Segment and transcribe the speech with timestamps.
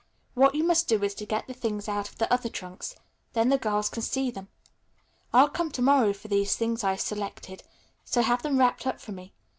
[0.33, 2.95] What you must do is to get the things out of the other trunks.
[3.33, 4.47] Then the girls can see them.
[5.31, 7.61] I'll come to morrow for these things I've selected;
[8.03, 9.35] so have them wrapped up for me.